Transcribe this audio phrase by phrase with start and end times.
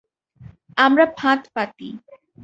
[0.77, 1.89] আমরা ফাঁদ পাতি।